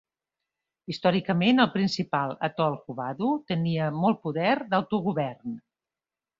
[0.93, 5.59] Històricament, el principal atol Huvadu tenia molt poder d'autogovern.